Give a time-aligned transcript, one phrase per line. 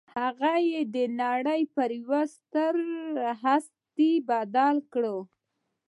[0.17, 5.03] هغه يې د نړۍ پر يوه ستره هستي بدل کړ.